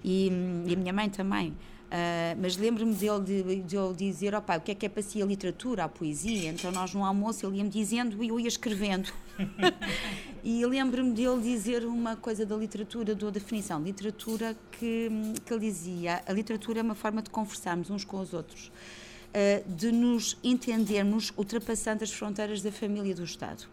[0.03, 0.31] e,
[0.65, 1.55] e a minha mãe também.
[1.89, 4.89] Uh, mas lembro-me dele, de, de ele dizer, oh pai, o que é que é
[4.91, 6.51] para si a literatura, a poesia?
[6.51, 9.11] Então nós no almoço ele ia-me dizendo e eu ia escrevendo.
[10.45, 15.09] e lembro-me dele dizer uma coisa da literatura, da definição, literatura que,
[15.47, 19.73] que ele dizia, a literatura é uma forma de conversarmos uns com os outros, uh,
[19.73, 23.67] de nos entendermos ultrapassando as fronteiras da família e do Estado.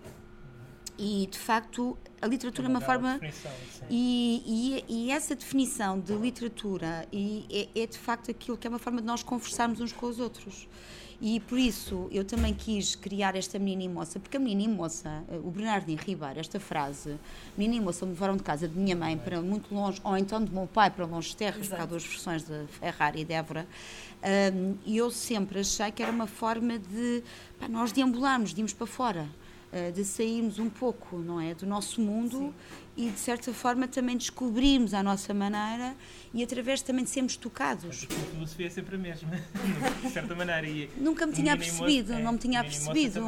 [0.98, 3.20] E de facto a literatura é uma forma
[3.90, 8.70] e, e, e, essa definição de literatura e é, é, de facto aquilo que é
[8.70, 10.68] uma forma de nós conversarmos uns com os outros.
[11.22, 14.68] E por isso eu também quis criar esta menina e moça porque a menina e
[14.68, 17.16] moça o Bernardinho Ribeiro esta frase
[17.58, 20.44] menina e moça me levaram de casa de minha mãe para muito longe ou então
[20.44, 23.66] de meu pai para longe terras porque há duas versões de Ferrari e Débora
[24.54, 27.24] um, e eu sempre achei que era uma forma de
[27.60, 29.22] pá, nós deambularmos de irmos para fora.
[29.22, 29.45] eh,
[29.94, 32.54] de sairmos um pouco, não é, do nosso mundo Sim
[32.98, 35.96] e de certa forma também descobrirmos a nossa maneira
[36.34, 38.08] e através também de sermos tocados.
[38.10, 39.32] A filosofia é sempre a mesma,
[40.04, 40.68] de certa maneira.
[40.68, 43.22] E Nunca me tinha percebido, moça, não me tinha percebido.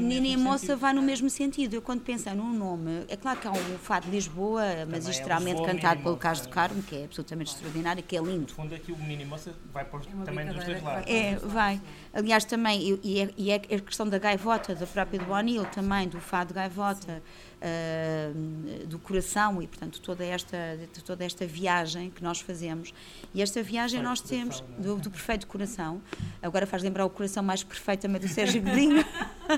[0.00, 0.78] Menina e moça sentido.
[0.78, 1.74] vai no mesmo sentido.
[1.74, 5.64] Eu quando pensei num nome, é claro que há um Fado de Lisboa, magistralmente é
[5.64, 8.48] cantado pelo Carlos do Carmo, que é absolutamente extraordinário, que é lindo.
[8.48, 11.04] No fundo aqui o menino e moça vai por, é também dos dois lados.
[11.06, 11.80] É, vai.
[12.12, 16.08] Aliás também, e é, e é a questão da gaivota, da própria do Bonil também,
[16.08, 17.22] do Fado de gaivota.
[17.60, 22.92] Uh, do coração e, portanto, toda esta, toda esta viagem que nós fazemos.
[23.34, 24.82] E esta viagem nós temos é?
[24.82, 26.02] do, do, perfeito coração.
[26.42, 29.02] Agora faz lembrar o coração mais perfeito também do Sérgio Godinho.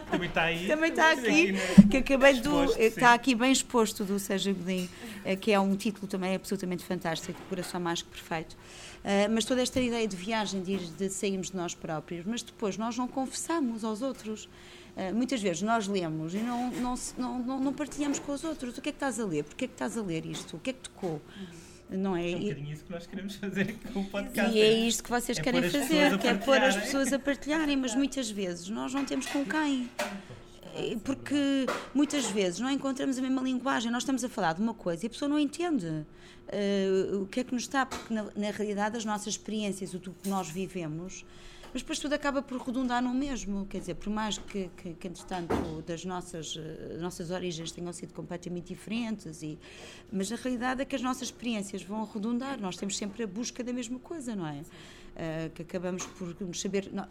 [0.08, 0.68] Também está aí.
[0.68, 1.54] Também está aqui,
[1.90, 2.62] que acabei do.
[2.78, 4.88] Está aqui bem exposto do Sérgio Godinho,
[5.24, 8.56] eh, que é um título também absolutamente fantástico, Coração Mais que Perfeito.
[9.00, 12.76] Uh, mas toda esta ideia de viagem, de, de sairmos de nós próprios, mas depois
[12.76, 14.48] nós não confessamos aos outros.
[14.96, 18.76] Uh, muitas vezes nós lemos e não, não, não, não, partilhamos com os outros.
[18.76, 19.44] O que é que estás a ler?
[19.44, 20.56] Porquê é que estás a ler isto?
[20.56, 21.20] O que é que tocou?
[21.88, 22.30] Não é?
[22.30, 24.56] É um bocadinho isso que nós queremos fazer com o podcast.
[24.56, 27.76] E é isto que vocês é querem fazer, que é pôr as pessoas a partilharem,
[27.76, 29.88] mas muitas vezes nós não temos com quem.
[31.02, 35.04] Porque muitas vezes não encontramos a mesma linguagem, nós estamos a falar de uma coisa
[35.04, 38.50] e a pessoa não entende uh, o que é que nos está, porque na, na
[38.50, 41.24] realidade as nossas experiências, o que nós vivemos,
[41.72, 43.66] mas depois tudo acaba por redundar no mesmo.
[43.66, 45.54] Quer dizer, por mais que, que, que entretanto,
[45.86, 46.60] das nossas, uh,
[47.00, 49.58] nossas origens tenham sido completamente diferentes, e,
[50.12, 52.60] mas a realidade é que as nossas experiências vão redundar.
[52.60, 54.60] Nós temos sempre a busca da mesma coisa, não é?
[54.60, 56.90] Uh, que acabamos por saber.
[56.92, 57.04] Não,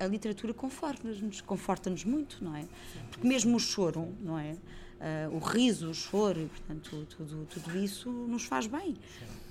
[0.00, 2.64] a, a, literatura conforta-nos, conforta-nos muito, não é?
[3.10, 4.56] Porque mesmo o choro, não é?
[4.98, 8.96] Uh, o riso, o choro, portanto, tudo, tudo isso nos faz bem,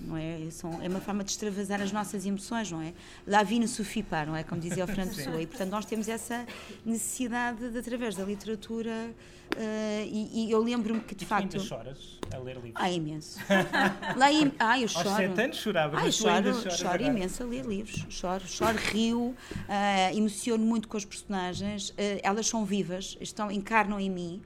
[0.01, 0.49] não é?
[0.49, 2.93] São, é uma forma de extravasar as nossas emoções, não é?
[3.27, 4.43] La vie ne suffit pas, não é?
[4.43, 5.39] Como dizia o Fernando Pessoa.
[5.39, 6.47] E, portanto, nós temos essa
[6.83, 9.13] necessidade de, através da literatura,
[9.55, 11.59] Uh, e, e, eu lembro-me que de e facto.
[11.59, 12.73] choras a ler livros?
[12.75, 13.39] Ah, imenso.
[14.15, 14.51] Lá im...
[14.59, 15.09] Ah, eu choro.
[15.09, 18.05] Aos sete anos chorava, ah, eu choro, choro imenso a ler livros.
[18.09, 21.89] Choro, choro, rio, uh, emociono muito com as personagens.
[21.89, 24.41] Uh, elas são vivas, estão, encarnam em mim.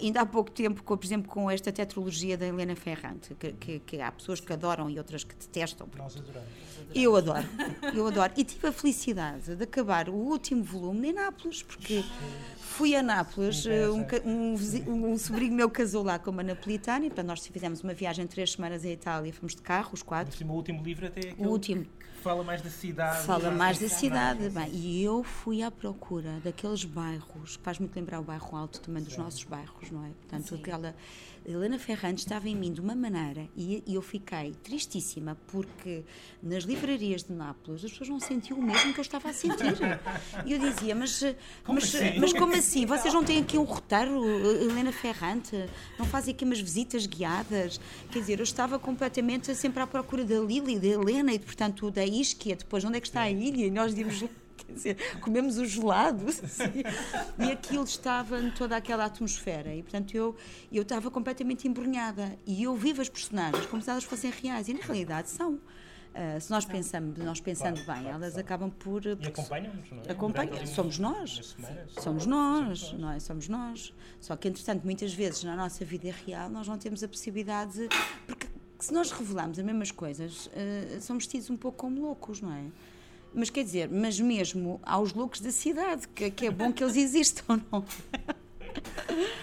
[0.00, 3.78] ainda há pouco tempo, com, por exemplo, com esta tetralogia da Helena Ferrante, que, que,
[3.80, 5.88] que há pessoas que adoram e outras que detestam.
[5.96, 6.64] Nós adoramos.
[6.94, 7.46] Eu adoro,
[7.94, 8.32] eu adoro.
[8.36, 12.04] E tive a felicidade de acabar o último volume em Nápoles, porque
[12.64, 17.26] fui a Nápoles, um, um, um, sobrinho meu casou lá com uma napolitana, e portanto
[17.26, 20.44] nós fizemos uma viagem de três semanas à Itália, fomos de carro, os quatro.
[20.46, 21.86] O último livro até é o último
[22.24, 23.26] fala mais da cidade.
[23.26, 24.48] Fala mais da cidade.
[24.48, 29.02] Bem, e eu fui à procura daqueles bairros, faz muito lembrar o bairro alto também
[29.02, 29.20] dos Sim.
[29.20, 30.08] nossos bairros, não é?
[30.08, 30.54] Portanto, Sim.
[30.54, 30.96] aquela
[31.46, 36.02] Helena Ferrante estava em mim de uma maneira e, e, eu fiquei tristíssima porque
[36.42, 39.74] nas livrarias de Nápoles as pessoas não sentiam o mesmo que eu estava a sentir.
[40.46, 41.20] E eu dizia, mas
[41.62, 42.18] como, mas, assim?
[42.18, 42.86] mas como assim?
[42.86, 44.24] Vocês não têm aqui um roteiro,
[44.62, 45.68] Helena Ferrante?
[45.98, 47.80] Não fazem aqui umas visitas guiadas?
[48.10, 52.04] Quer dizer, eu estava completamente sempre à procura da Lili, da Helena e, portanto, da
[52.04, 52.56] Isquia.
[52.56, 53.66] Depois, onde é que está a ilha?
[53.66, 54.24] E nós dizemos
[54.56, 56.84] quer dizer, comemos os gelados assim,
[57.38, 60.36] e aquilo estava em toda aquela atmosfera e portanto eu
[60.72, 64.74] eu estava completamente embrunhada e eu vivo as personagens como se elas fossem reais e
[64.74, 65.58] na realidade são
[66.14, 69.04] Uh, se nós pensamos, nós pensando claro, bem, claro, elas acabam por.
[69.04, 70.12] E acompanham-nos, não é?
[70.12, 71.56] Acompanham, somos nós.
[72.00, 73.18] somos nós, não é?
[73.18, 73.92] Somos nós.
[74.20, 77.72] Só que, entretanto, muitas vezes na nossa vida real nós não temos a possibilidade.
[77.72, 77.88] De,
[78.28, 78.46] porque
[78.78, 82.64] se nós revelamos as mesmas coisas, uh, somos tidos um pouco como loucos, não é?
[83.34, 86.94] Mas quer dizer, mas mesmo aos loucos da cidade, que, que é bom que eles
[86.96, 87.84] existam, não?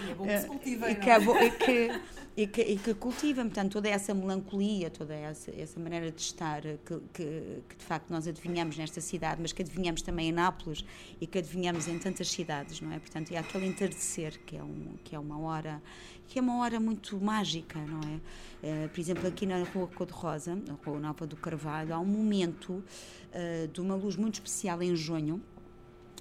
[0.06, 2.00] E é bom que se cultivem, e que, é bom, e que,
[2.36, 6.62] e que, e que cultivem, portanto, toda essa melancolia, toda essa, essa maneira de estar
[6.62, 10.84] que, que, que, de facto nós adivinhamos nesta cidade, mas que adivinhamos também em Nápoles
[11.20, 12.98] e que adivinhamos em tantas cidades, não é?
[12.98, 15.82] Portanto, é aquele entardecer que é, um, que é uma hora
[16.28, 18.86] que é uma hora muito mágica, não é?
[18.86, 22.72] Uh, por exemplo, aqui na Rua Cor-de-Rosa, na Rua Nova do Carvalho, há um momento
[22.72, 25.42] uh, de uma luz muito especial em junho,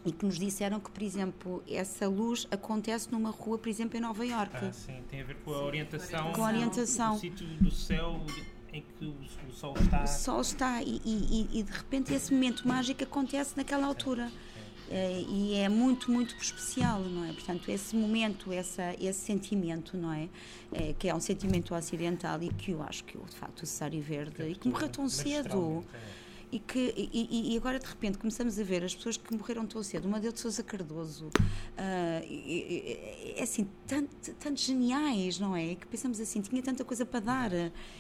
[0.06, 4.02] e que nos disseram que, por exemplo, essa luz acontece numa rua, por exemplo, em
[4.02, 4.66] Nova Iorque.
[4.66, 7.14] Ah, sim, tem a ver com a orientação, com a orientação.
[7.14, 8.26] do sítio do céu
[8.74, 9.16] em que o,
[9.48, 10.04] o sol está.
[10.04, 14.32] O sol está e, e, e, de repente esse momento mágico acontece naquela altura.
[14.94, 17.32] É, e é muito, muito especial, não é?
[17.32, 20.28] Portanto, esse momento, essa, esse sentimento, não é?
[20.74, 20.94] é?
[21.00, 24.44] Que é um sentimento ocidental e que eu acho que, de facto, o Cesário Verde,
[24.44, 25.86] e que morreu tão cedo.
[25.94, 26.21] É
[26.52, 29.82] e que e, e, agora de repente começamos a ver as pessoas que morreram tão
[29.82, 31.32] cedo, uma de Sousa Cardoso, uh,
[31.78, 35.76] é assim, tanto, tanto geniais, não é?
[35.76, 37.52] Que pensamos assim, tinha tanta coisa para dar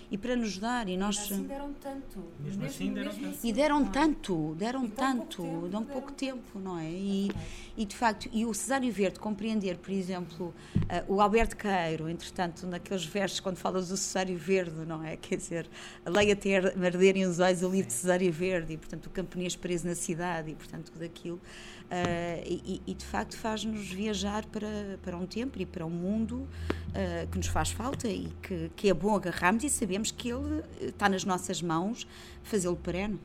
[0.09, 3.35] e para nos dar e nós assim deram tanto, mesmo, mesmo assim deram mesmo tanto.
[3.37, 3.89] Assim, e deram é?
[3.89, 6.89] tanto, deram tanto, pouco dão pouco tempo, não é?
[6.89, 7.31] E,
[7.77, 12.67] e de facto, e o Cesário Verde compreender, por exemplo, uh, o Alberto Queiro, entretanto,
[12.67, 15.15] naqueles versos quando falas do Cesário Verde, não é?
[15.15, 15.69] Quer dizer,
[16.05, 19.10] a lei até arderem os olhos o livro de Cesário Verde verde e, portanto, o
[19.12, 21.38] camponês preso na cidade e, portanto, daquilo.
[21.38, 26.36] Uh, e, e, de facto faz-nos viajar para, para um tempo e para um mundo
[26.38, 30.63] uh, que nos faz falta e que, que é bom agarrarmos e sabemos que ele
[30.82, 32.08] está nas nossas mãos
[32.43, 33.19] fazê-lo perene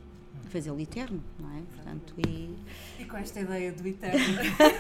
[0.49, 1.63] fazê-lo eterno, não é?
[1.75, 2.57] Portanto, e...
[3.01, 4.19] e com esta ideia do eterno,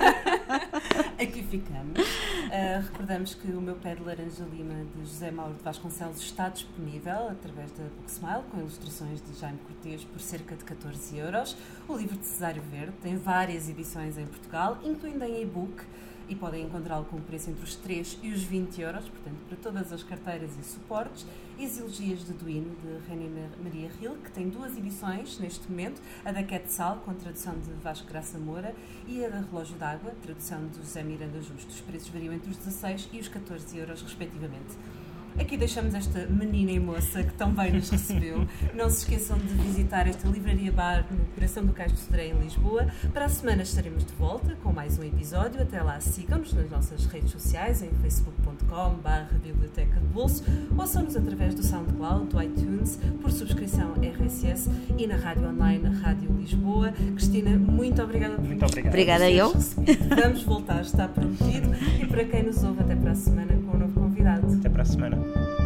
[1.20, 1.98] aqui ficamos.
[1.98, 6.48] Uh, recordamos que o meu pé de laranja lima de José Mauro de Vasconcelos está
[6.48, 11.56] disponível através da Booksmile, com ilustrações de Jaime Cortês por cerca de 14 euros.
[11.88, 15.82] O livro de Cesário Verde tem várias edições em Portugal, incluindo em e-book
[16.28, 19.56] e podem encontrá-lo com um preço entre os 3 e os 20 euros, portanto, para
[19.58, 21.24] todas as carteiras e suportes.
[21.58, 26.02] E as Elogias de Duino, de René Maria Hill, que tem duas edições neste momento,
[26.24, 28.74] a da Quetzal, com tradução de Vasco Graça Moura,
[29.06, 31.68] e a da Relógio d'Água, tradução de José Miranda Justo.
[31.68, 34.76] Os preços variam entre os 16 e os 14 euros, respectivamente.
[35.38, 38.46] Aqui deixamos esta menina e moça que tão bem nos recebeu.
[38.74, 42.38] Não se esqueçam de visitar esta livraria bar no coração do Cais de Sodré, em
[42.38, 42.86] Lisboa.
[43.12, 45.60] Para a semana estaremos de volta com mais um episódio.
[45.60, 50.42] Até lá, sigam-nos nas nossas redes sociais em facebook.com.br Biblioteca de Bolso.
[50.76, 56.92] Ouçam-nos através do SoundCloud, do iTunes, por subscrição RSS e na rádio online Rádio Lisboa.
[57.14, 58.92] Cristina, muito obrigada por Muito obrigado.
[58.92, 59.52] Obrigada eu.
[60.22, 61.68] Vamos voltar, está prometido.
[62.00, 63.65] E para quem nos ouve, até para a semana
[64.76, 65.65] para a semana.